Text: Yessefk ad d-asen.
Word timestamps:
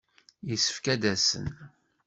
Yessefk 0.49 0.85
ad 0.93 0.99
d-asen. 1.01 1.47